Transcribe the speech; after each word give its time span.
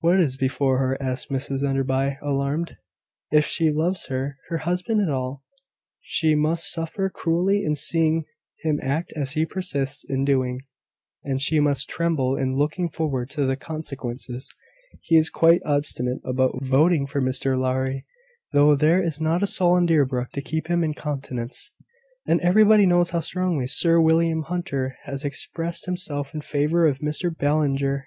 "What 0.00 0.20
is 0.20 0.36
before 0.36 0.76
her?" 0.76 1.02
ask 1.02 1.28
Mrs 1.30 1.66
Enderby, 1.66 2.18
alarmed. 2.20 2.76
"If 3.30 3.46
she 3.46 3.70
loves 3.70 4.08
her 4.08 4.36
husband 4.60 5.00
at 5.00 5.08
all, 5.08 5.42
she 6.02 6.34
must 6.34 6.70
suffer 6.70 7.08
cruelly 7.08 7.64
in 7.64 7.74
seeing 7.74 8.26
him 8.60 8.78
act 8.82 9.10
as 9.16 9.32
he 9.32 9.46
persists 9.46 10.04
in 10.06 10.26
doing; 10.26 10.60
and 11.24 11.40
she 11.40 11.60
must 11.60 11.88
tremble 11.88 12.36
in 12.36 12.56
looking 12.56 12.90
forward 12.90 13.30
to 13.30 13.46
the 13.46 13.56
consequences. 13.56 14.52
He 15.00 15.16
is 15.16 15.30
quite 15.30 15.62
obstinate 15.64 16.20
about 16.26 16.62
voting 16.62 17.06
for 17.06 17.22
Mr 17.22 17.58
Lowry, 17.58 18.04
though 18.52 18.76
there 18.76 19.02
is 19.02 19.18
not 19.18 19.42
a 19.42 19.46
soul 19.46 19.78
in 19.78 19.86
Deerbrook 19.86 20.28
to 20.32 20.42
keep 20.42 20.66
him 20.66 20.84
in 20.84 20.92
countenance; 20.92 21.72
and 22.26 22.38
everybody 22.42 22.84
knows 22.84 23.08
how 23.08 23.20
strongly 23.20 23.66
Sir 23.66 23.98
William 23.98 24.42
Hunter 24.42 24.98
has 25.04 25.24
expressed 25.24 25.86
himself 25.86 26.34
in 26.34 26.42
favour 26.42 26.86
of 26.86 26.98
Mr 26.98 27.34
Ballinger. 27.34 28.06